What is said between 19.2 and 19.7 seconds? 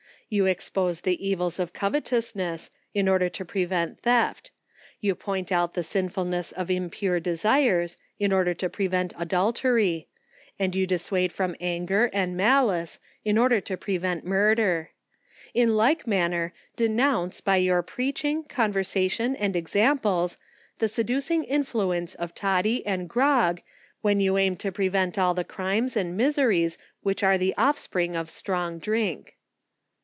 and